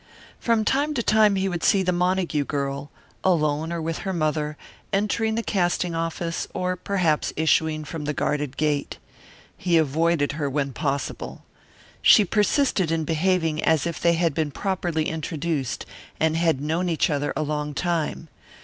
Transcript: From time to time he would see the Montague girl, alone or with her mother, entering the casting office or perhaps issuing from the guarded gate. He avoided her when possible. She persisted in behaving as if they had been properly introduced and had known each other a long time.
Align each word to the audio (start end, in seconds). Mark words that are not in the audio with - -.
From 0.39 0.65
time 0.65 0.95
to 0.95 1.03
time 1.03 1.35
he 1.35 1.47
would 1.47 1.63
see 1.63 1.83
the 1.83 1.91
Montague 1.91 2.45
girl, 2.45 2.89
alone 3.23 3.71
or 3.71 3.79
with 3.79 3.99
her 3.99 4.13
mother, 4.13 4.57
entering 4.91 5.35
the 5.35 5.43
casting 5.43 5.93
office 5.93 6.47
or 6.55 6.75
perhaps 6.75 7.31
issuing 7.35 7.83
from 7.83 8.05
the 8.05 8.13
guarded 8.15 8.57
gate. 8.57 8.97
He 9.55 9.77
avoided 9.77 10.31
her 10.31 10.49
when 10.49 10.73
possible. 10.73 11.43
She 12.01 12.25
persisted 12.25 12.91
in 12.91 13.03
behaving 13.03 13.63
as 13.63 13.85
if 13.85 14.01
they 14.01 14.13
had 14.13 14.33
been 14.33 14.49
properly 14.49 15.07
introduced 15.07 15.85
and 16.19 16.35
had 16.35 16.61
known 16.61 16.89
each 16.89 17.11
other 17.11 17.31
a 17.35 17.43
long 17.43 17.75
time. 17.75 18.27